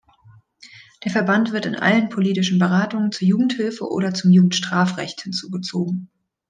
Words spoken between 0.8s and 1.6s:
Der Verband